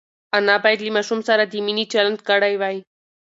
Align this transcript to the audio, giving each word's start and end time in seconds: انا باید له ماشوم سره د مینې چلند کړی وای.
انا 0.37 0.55
باید 0.63 0.79
له 0.85 0.91
ماشوم 0.97 1.19
سره 1.29 1.43
د 1.45 1.53
مینې 1.65 1.85
چلند 1.93 2.19
کړی 2.29 2.53
وای. 2.57 2.77